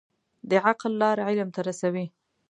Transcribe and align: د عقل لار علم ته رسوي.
د 0.49 0.51
عقل 0.67 0.91
لار 1.01 1.17
علم 1.27 1.49
ته 1.55 1.59
رسوي. 1.67 2.05